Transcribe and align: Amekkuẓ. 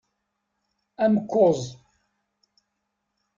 Amekkuẓ. 1.03 1.61